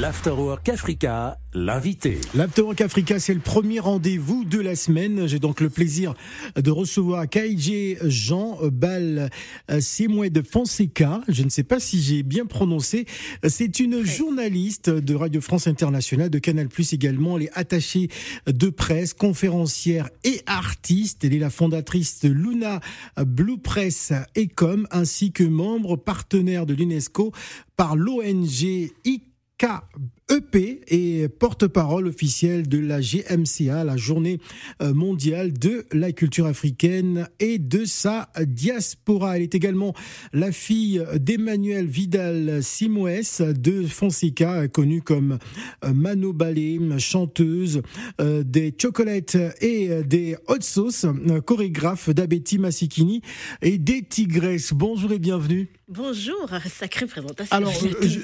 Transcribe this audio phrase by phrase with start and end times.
[0.00, 2.18] L'Afterwork Africa, l'invité.
[2.34, 5.28] L'Afterwork Africa, c'est le premier rendez-vous de la semaine.
[5.28, 6.14] J'ai donc le plaisir
[6.56, 9.30] de recevoir KJ Jean Bal
[9.78, 11.20] Simoué de Fonseca.
[11.28, 13.06] Je ne sais pas si j'ai bien prononcé.
[13.46, 17.38] C'est une journaliste de Radio France Internationale, de Canal Plus également.
[17.38, 18.08] Elle est attachée
[18.48, 21.24] de presse, conférencière et artiste.
[21.24, 22.80] Elle est la fondatrice de Luna
[23.24, 27.30] Blue Press Ecom, ainsi que membre partenaire de l'UNESCO
[27.76, 29.22] par l'ONG IC
[29.58, 29.80] K
[30.26, 34.40] KEP et porte-parole officielle de la GMCA, la Journée
[34.82, 39.36] euh, mondiale de la culture africaine et de sa diaspora.
[39.36, 39.94] Elle est également
[40.32, 45.38] la fille d'Emmanuel Vidal Simoes de Fonseca, connue comme
[45.84, 47.82] euh, Mano Ballet, chanteuse
[48.20, 51.06] euh, des chocolates et des hot sauce,
[51.44, 53.20] chorégraphe d'Abeti Massikini
[53.62, 54.72] et des Tigresses.
[54.72, 55.68] Bonjour et bienvenue.
[55.86, 57.54] Bonjour, sacrée présentation.
[57.54, 57.72] Alors,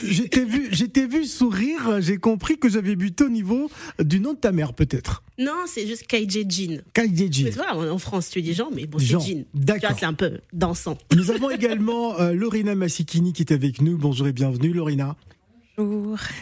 [0.03, 4.39] j'étais vu, j'étais vu sourire, j'ai compris que j'avais buté au niveau du nom de
[4.39, 5.25] ta mère, peut-être.
[5.39, 6.83] Non, c'est juste KJ Jean.
[6.95, 7.51] KJ Jean.
[7.55, 9.45] Voilà, en France, tu dis Jean, mais bon, c'est Jean.
[9.55, 9.97] D'accord.
[9.99, 10.99] C'est un peu dansant.
[11.17, 13.97] Nous avons également euh, Lorina Massikini qui est avec nous.
[13.97, 15.17] Bonjour et bienvenue, Lorina.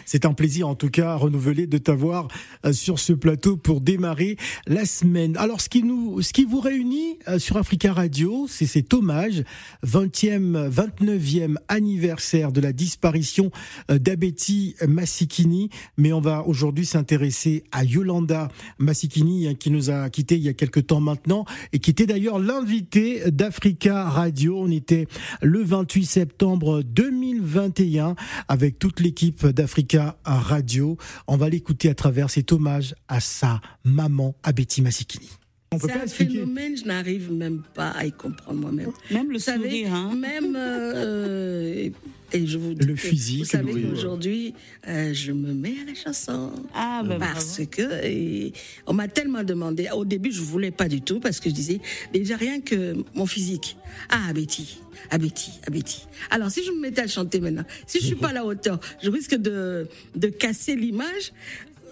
[0.05, 2.27] C'est un plaisir en tout cas renouvelé de t'avoir
[2.65, 5.37] euh, sur ce plateau pour démarrer la semaine.
[5.37, 9.43] Alors ce qui nous ce qui vous réunit euh, sur Africa Radio, c'est cet hommage
[9.85, 13.51] 20e 29e anniversaire de la disparition
[13.91, 20.09] euh, d'Abeti Massikini, mais on va aujourd'hui s'intéresser à Yolanda Massikini hein, qui nous a
[20.09, 24.59] quitté il y a quelque temps maintenant et qui était d'ailleurs l'invité d'Africa Radio.
[24.59, 25.07] On était
[25.41, 28.15] le 28 septembre 2021
[28.47, 30.97] avec toute l'équipe d'Africa Radio.
[31.27, 35.29] On va l'écouter à travers cet hommage à sa maman, Abeti Massikini.
[35.77, 38.91] C'est un phénomène, je n'arrive même pas à y comprendre moi-même.
[39.11, 40.15] Même le sourire, hein.
[40.15, 41.89] Même euh,
[42.31, 43.39] et je vous dis le physique.
[43.39, 44.53] Vous savez qu'aujourd'hui,
[44.87, 48.51] euh, je me mets à la chanson ah, ben parce que
[48.85, 49.89] on m'a tellement demandé.
[49.93, 51.81] Au début, je voulais pas du tout parce que je disais
[52.13, 53.77] déjà rien que mon physique.
[54.09, 54.79] Ah Betty,
[55.09, 56.05] ah Betty, ah Betty.
[56.29, 58.79] Alors si je me mettais à chanter maintenant, si je suis pas à la hauteur,
[59.01, 61.33] je risque de de casser l'image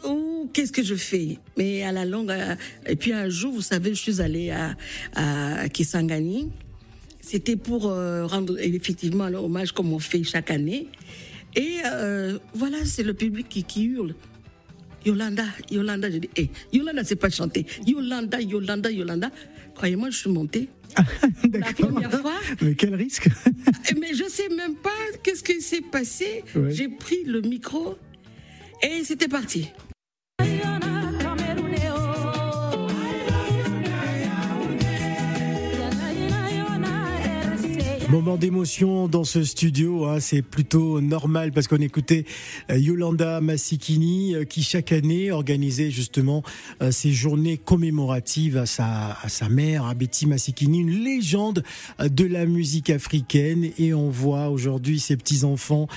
[0.05, 1.37] ou qu'est-ce que je fais?
[1.57, 4.75] Mais à la longue, euh, et puis un jour, vous savez, je suis allée à,
[5.15, 6.51] à Kisangani.
[7.21, 10.87] C'était pour euh, rendre effectivement hommage comme on fait chaque année.
[11.55, 14.15] Et euh, voilà, c'est le public qui, qui, hurle.
[15.05, 17.65] Yolanda, Yolanda, je dis, hey, Yolanda, c'est pas chanter.
[17.85, 19.31] Yolanda, Yolanda, Yolanda.
[19.75, 20.69] Croyez-moi, je suis montée.
[21.51, 22.39] la première fois.
[22.61, 23.29] Mais quel risque
[23.99, 24.89] Mais je sais même pas
[25.21, 26.43] qu'est-ce qui s'est passé.
[26.69, 27.97] J'ai pris le micro
[28.81, 29.67] et c'était parti.
[38.09, 42.23] Moment d'émotion dans ce studio, hein, c'est plutôt normal parce qu'on écoutait
[42.71, 46.41] euh, Yolanda Massikini euh, qui chaque année organisait justement
[46.81, 51.63] euh, ces journées commémoratives à sa, à sa mère, à Betty Massikini, une légende
[51.99, 55.87] de la musique africaine et on voit aujourd'hui ces petits enfants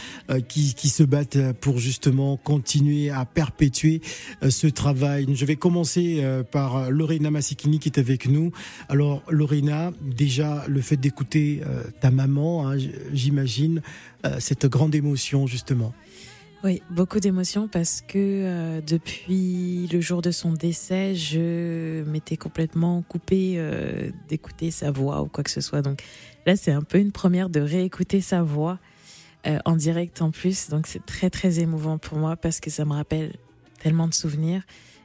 [0.49, 4.01] qui, qui se battent pour justement continuer à perpétuer
[4.49, 5.27] ce travail.
[5.33, 8.51] Je vais commencer par Lorena Massikini qui est avec nous.
[8.89, 11.61] Alors Lorena, déjà le fait d'écouter
[12.01, 12.77] ta maman, hein,
[13.13, 13.83] j'imagine,
[14.27, 15.93] euh, cette grande émotion justement.
[16.63, 23.01] Oui, beaucoup d'émotions parce que euh, depuis le jour de son décès, je m'étais complètement
[23.03, 25.81] coupée euh, d'écouter sa voix ou quoi que ce soit.
[25.81, 26.03] Donc
[26.45, 28.79] là, c'est un peu une première de réécouter sa voix
[29.65, 30.69] en direct en plus.
[30.69, 33.33] Donc c'est très très émouvant pour moi parce que ça me rappelle
[33.83, 34.63] tellement de souvenirs.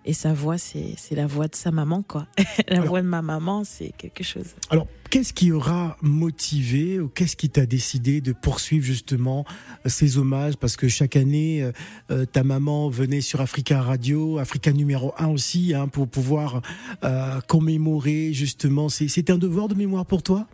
[0.08, 2.28] Et sa voix, c'est la voix de sa maman, quoi.
[2.68, 4.54] la voix de ma maman, c'est quelque chose.
[4.70, 9.46] Alors, qu'est-ce qui aura motivé ou qu'est-ce qui t'a décidé de poursuivre justement
[9.88, 10.58] ces hommages?
[10.58, 11.72] Parce que chaque année, euh,
[12.12, 16.62] euh, ta maman venait sur Africa Radio, Africa numéro 1 aussi, hein, pour pouvoir
[17.04, 18.90] euh, commémorer justement.
[18.90, 20.46] C'est un devoir de mémoire pour toi?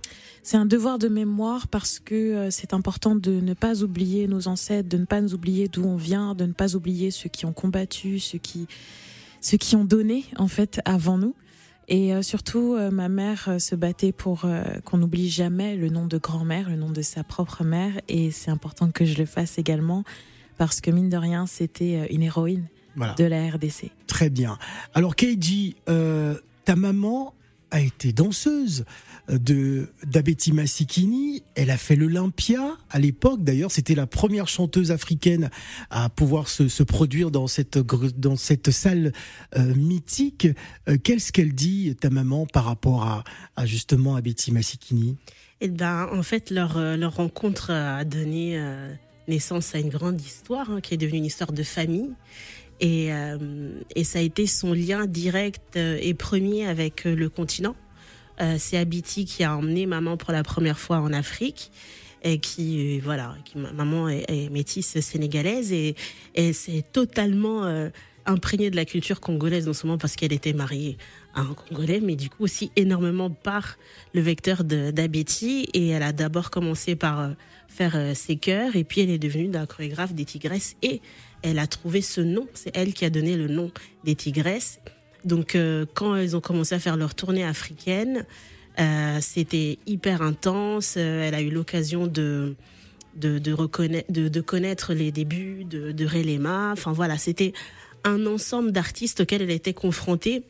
[0.44, 4.90] C'est un devoir de mémoire parce que c'est important de ne pas oublier nos ancêtres,
[4.90, 7.54] de ne pas nous oublier d'où on vient, de ne pas oublier ceux qui ont
[7.54, 8.66] combattu, ceux qui
[9.42, 11.36] ceux qui ont donné en fait avant nous.
[11.88, 14.46] Et euh, surtout, euh, ma mère euh, se battait pour
[14.86, 18.00] qu'on n'oublie jamais le nom de grand-mère, le nom de sa propre mère.
[18.08, 20.06] Et c'est important que je le fasse également
[20.58, 22.68] parce que mine de rien, c'était une héroïne
[23.18, 23.92] de la RDC.
[24.08, 24.58] Très bien.
[24.94, 27.34] Alors, Keiji, ta maman
[27.72, 28.86] a été danseuse
[29.30, 31.44] de d'Abeti Massikini.
[31.56, 33.44] Elle a fait l'Olympia à l'époque.
[33.44, 35.50] D'ailleurs, c'était la première chanteuse africaine
[35.90, 39.14] à pouvoir se, produire dans cette dans cette salle
[39.56, 40.48] euh, mythique.
[40.90, 43.24] Euh, qu'est-ce qu'elle dit ta maman par rapport à,
[43.56, 45.18] à justement Abeti Massikini?
[45.62, 48.60] Eh ben, en fait, leur euh, leur rencontre a donné
[49.28, 52.10] naissance à une grande histoire hein, qui est devenue une histoire de famille.
[52.82, 53.38] Et, euh,
[53.96, 57.76] et ça a été son lien direct euh, et premier avec euh, le continent.
[58.58, 61.72] C'est Abiti qui a emmené maman pour la première fois en Afrique
[62.24, 63.36] et qui voilà,
[63.76, 65.94] maman est, métisse sénégalaise et,
[66.34, 67.90] et c'est totalement euh,
[68.26, 70.98] imprégnée de la culture congolaise non seulement parce qu'elle était mariée
[71.36, 73.78] à un Congolais, mais du coup aussi énormément par
[74.16, 75.68] le vecteur d'Abeti.
[75.76, 77.36] Et elle a d'abord commencé par
[77.68, 81.00] faire ses chœurs et puis elle est devenue la chorégraphe des Tigresses et
[81.42, 82.48] elle a trouvé ce nom.
[82.54, 83.72] C'est elle qui a donné le nom
[84.04, 84.80] des Tigresses.
[85.26, 88.26] Donc euh, quand elles ont commencé à faire leur tournée africaine,
[88.80, 90.96] euh, c'était hyper intense.
[90.98, 92.56] Euh, elle a eu l'occasion de
[93.14, 96.72] de, reconnaître, de, connaître les débuts de, de Relema.
[96.72, 97.52] Enfin voilà, c'était
[98.06, 100.46] un ensemble d'artistes auxquels elle était confrontée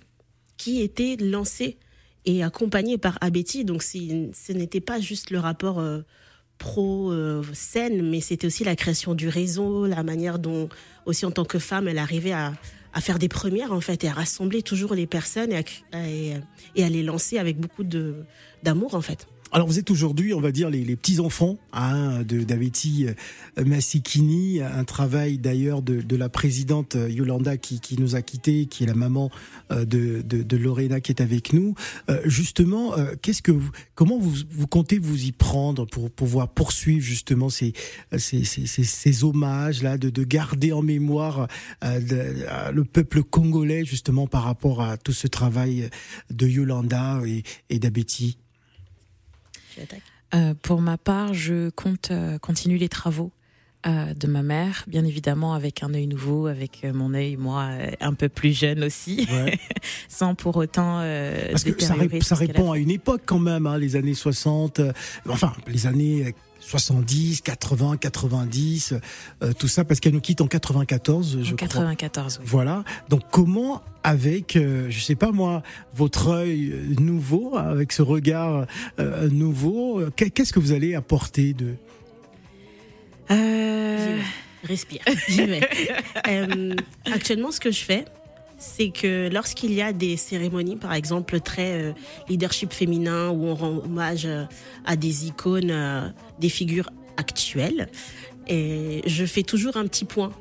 [0.57, 1.77] qui étaient lancés
[2.25, 3.65] et accompagnés par Abeti.
[3.65, 5.83] Donc ce n'était pas juste le rapport
[6.61, 10.69] pro-scène, mais c'était aussi la création du réseau, la manière dont
[11.07, 12.53] aussi en tant que femme, elle arrivait à,
[12.99, 15.57] faire des premières en fait et à rassembler toujours les personnes et
[15.93, 16.07] à,
[16.75, 17.83] et, à les lancer avec beaucoup
[18.63, 19.27] d'amour en fait.
[19.53, 24.62] Alors vous êtes aujourd'hui, on va dire, les, les petits-enfants hein, de d'Aveti euh, Massikini,
[24.62, 28.86] un travail d'ailleurs de, de la présidente euh, Yolanda qui, qui nous a quittés, qui
[28.86, 29.30] est la maman
[29.74, 31.75] euh, de, de, de Lorena qui est avec nous.
[32.09, 36.48] Euh, justement, euh, qu'est-ce que vous, comment vous, vous comptez vous y prendre pour pouvoir
[36.48, 37.74] poursuivre justement ces,
[38.18, 41.50] ces, ces, ces, hommages là, de, de garder en mémoire
[41.83, 45.89] euh, le peuple congolais justement par rapport à tout ce travail
[46.30, 48.38] de Yolanda et, et d'Abeti
[50.33, 53.31] Euh, pour ma part, je compte euh, continuer les travaux
[53.87, 57.63] euh, de ma mère, bien évidemment avec un œil nouveau, avec euh, mon œil moi
[57.71, 59.57] euh, un peu plus jeune aussi, Ouais.
[60.07, 63.77] sans pour autant euh, Parce que ça, ré- répond à une époque quand même, hein,
[63.77, 64.91] les années 60, euh,
[65.29, 66.31] enfin les années euh,
[66.63, 68.93] 70, 80, 90,
[69.41, 71.43] euh, tout ça, parce qu'elle nous quitte en 94, fait.
[71.43, 71.67] je En crois.
[71.67, 72.45] 94, oui.
[72.47, 72.83] Voilà.
[73.09, 75.63] Donc comment, avec, euh, je sais pas moi,
[75.95, 78.67] votre œil nouveau, avec ce regard
[78.99, 81.73] euh, nouveau, qu'est- qu'est-ce que vous allez apporter de
[83.31, 84.17] Euh.
[84.63, 85.01] Respire.
[85.27, 85.61] J'y vais.
[86.27, 86.75] Euh,
[87.11, 88.05] actuellement, ce que je fais,
[88.57, 91.91] c'est que lorsqu'il y a des cérémonies, par exemple, très euh,
[92.29, 94.45] leadership féminin, où on rend hommage euh,
[94.85, 96.07] à des icônes, euh,
[96.39, 97.89] des figures actuelles,
[98.47, 100.31] et je fais toujours un petit point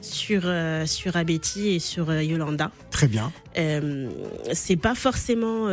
[0.00, 2.70] sur, euh, sur Abeti et sur euh, Yolanda.
[2.90, 3.32] Très bien.
[3.58, 4.08] Euh,
[4.52, 5.66] c'est pas forcément.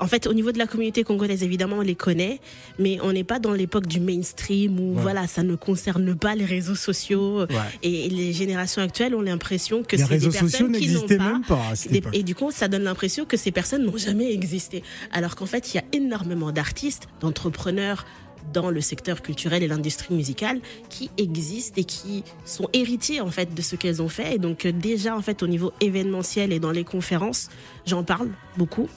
[0.00, 2.40] En fait, au niveau de la communauté congolaise, évidemment, on les connaît,
[2.78, 5.02] mais on n'est pas dans l'époque du mainstream où Ouais.
[5.02, 7.40] voilà, ça ne concerne pas les réseaux sociaux.
[7.40, 7.46] Ouais.
[7.82, 11.42] Et les générations actuelles ont l'impression que Les des réseaux sociaux personnes n'ont n'existaient même
[11.42, 12.14] pas à cette des- époque.
[12.16, 14.82] et du coup, ça donne l'impression que ces personnes n'ont jamais existé.
[15.12, 18.06] Alors qu'en fait, il y a énormément d'artistes, d'entrepreneurs
[18.52, 23.52] dans le secteur culturel et l'industrie musicale qui existent et qui sont héritiers en fait
[23.52, 24.36] de ce qu'elles ont fait.
[24.36, 27.48] Et donc euh, déjà en fait au niveau événementiel et dans les conférences,
[27.84, 28.88] j'en parle beaucoup.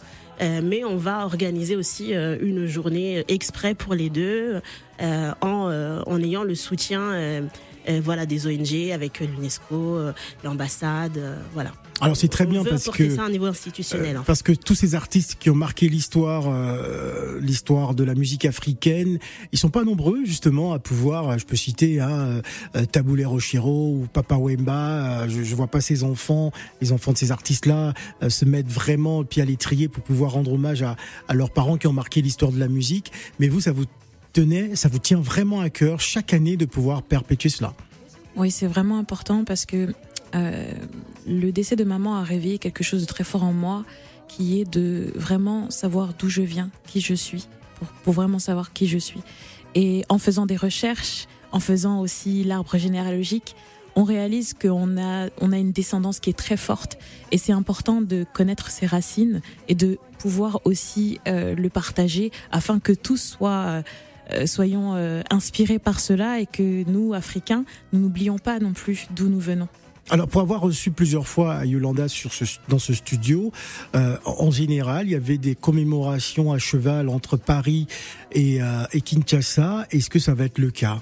[0.42, 4.62] Euh, mais on va organiser aussi euh, une journée exprès pour les deux
[5.02, 7.44] euh, en, ayant le soutien
[8.04, 10.13] voilà, des ONG avec l'UNESCO, euh,
[10.44, 11.72] l'ambassade, euh, voilà.
[12.00, 14.18] Alors c'est très On bien veut parce que ça à un niveau institutionnel.
[14.18, 18.45] Euh, parce que tous ces artistes qui ont marqué l'histoire, euh, l'histoire de la musique
[18.45, 19.19] africaine,
[19.51, 21.30] ils sont pas nombreux justement à pouvoir.
[21.30, 22.42] euh, Je peux citer hein,
[22.75, 25.22] euh, Taboulé Rochiro ou Papa Wemba.
[25.24, 26.51] euh, je, je vois pas ces enfants,
[26.82, 30.53] les enfants de ces artistes-là, euh, se mettre vraiment pied à l'étrier pour pouvoir rendre
[30.53, 30.96] hommage à,
[31.27, 33.12] à leurs parents qui ont marqué l'histoire de la musique.
[33.39, 33.86] Mais vous, ça vous
[34.32, 37.74] tenait, ça vous tient vraiment à cœur chaque année de pouvoir perpétuer cela.
[38.36, 39.94] Oui, c'est vraiment important parce que
[40.36, 40.72] euh,
[41.28, 43.84] le décès de maman a réveillé quelque chose de très fort en moi,
[44.28, 48.72] qui est de vraiment savoir d'où je viens, qui je suis, pour, pour vraiment savoir
[48.72, 49.22] qui je suis.
[49.76, 53.56] Et en faisant des recherches, en faisant aussi l'arbre généalogique,
[53.98, 56.98] on réalise qu'on a, on a une descendance qui est très forte.
[57.32, 62.80] Et c'est important de connaître ses racines et de pouvoir aussi euh, le partager afin
[62.80, 63.84] que tous soient...
[64.34, 69.08] euh, soyons euh, inspirés par cela et que nous, Africains, nous n'oublions pas non plus
[69.16, 69.68] d'où nous venons.
[70.10, 73.52] Alors pour avoir reçu plusieurs fois Yolanda sur ce, dans ce studio,
[73.96, 77.88] euh, en général, il y avait des commémorations à cheval entre Paris
[78.32, 79.86] et, euh, et Kinshasa.
[79.92, 81.00] Est-ce que ça va être le cas?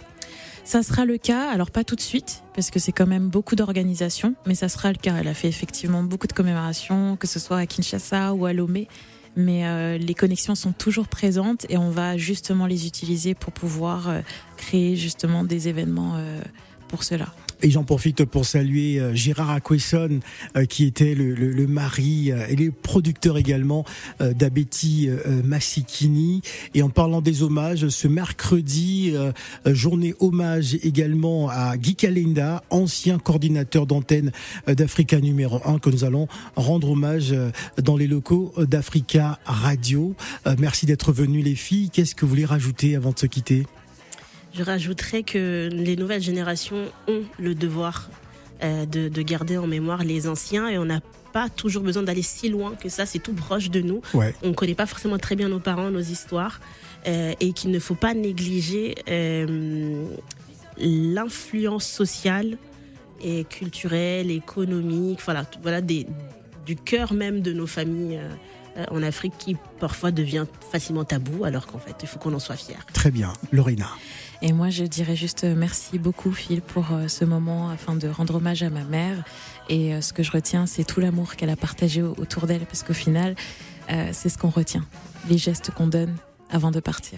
[0.64, 3.56] Ça sera le cas, alors pas tout de suite, parce que c'est quand même beaucoup
[3.56, 5.16] d'organisations, mais ça sera le cas.
[5.20, 8.88] Elle a fait effectivement beaucoup de commémorations, que ce soit à Kinshasa ou à Lomé,
[9.36, 14.10] mais euh, les connexions sont toujours présentes et on va justement les utiliser pour pouvoir
[14.10, 14.22] euh,
[14.58, 16.42] créer justement des événements euh,
[16.88, 17.28] pour cela.
[17.62, 20.22] Et j'en profite pour saluer euh, Gérard Aquesson,
[20.56, 23.86] euh, qui était le, mari euh, et le producteur également
[24.20, 25.10] d'Abeti
[25.44, 26.42] Massikini.
[26.74, 29.14] Et en parlant des hommages, ce mercredi,
[29.66, 34.32] journée hommage également à Guy Kalenda, ancien coordinateur d'antenne
[34.68, 37.34] d'Africa numéro 1, que nous allons rendre hommage
[37.82, 40.16] dans les locaux d'Africa Radio.
[40.58, 41.90] Merci d'être venus les filles.
[41.90, 43.66] Qu'est-ce que vous voulez rajouter avant de se quitter?
[44.54, 48.10] Je rajouterais que les nouvelles générations ont le devoir
[48.64, 51.00] euh, de, garder en mémoire les anciens et on n'a
[51.32, 54.02] pas toujours besoin d'aller si loin que ça, c'est tout proche de nous.
[54.14, 56.60] On ne connaît pas forcément très bien nos parents, nos histoires
[57.08, 60.06] euh, et qu'il ne faut pas négliger euh,
[60.78, 62.58] l'influence sociale
[63.22, 66.08] et culturelle, économique, voilà, voilà des,
[66.66, 68.20] du cœur même de nos familles
[68.92, 72.56] en Afrique qui parfois devient facilement tabou alors qu'en fait il faut qu'on en soit
[72.56, 72.86] fier.
[72.94, 73.88] Très bien, Lorena.
[74.42, 78.08] Et moi, je dirais juste euh, merci beaucoup, Phil, pour euh, ce moment afin de
[78.08, 79.18] rendre hommage à ma mère.
[79.68, 82.84] Et euh, ce que je retiens, c'est tout l'amour qu'elle a partagé autour d'elle, parce
[82.84, 83.36] qu'au final,
[84.12, 84.86] c'est ce qu'on retient,
[85.30, 86.16] les gestes qu'on donne
[86.52, 87.18] avant de partir.